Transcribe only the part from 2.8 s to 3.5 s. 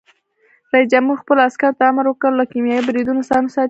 بریدونو ځان